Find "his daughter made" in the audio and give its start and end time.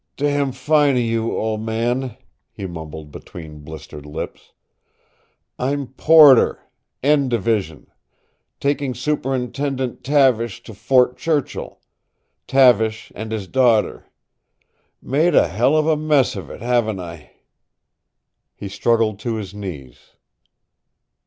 13.31-15.35